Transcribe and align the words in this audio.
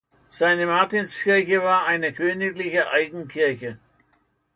Seine 0.31 0.65
Martinskirche 0.65 1.61
war 1.61 1.85
eine 1.85 2.11
königliche 2.11 2.89
Eigenkirche. 2.89 3.77